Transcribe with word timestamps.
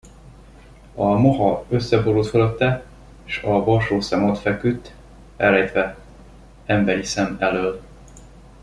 A 0.95 1.05
moha 1.19 1.65
összeborult 1.69 2.27
fölötte, 2.27 2.85
s 3.25 3.43
a 3.43 3.63
borsószem 3.63 4.23
ott 4.29 4.37
feküdt, 4.37 4.91
elrejtve 5.37 5.97
emberi 6.65 7.03
szem 7.03 7.37
elől. 7.39 7.81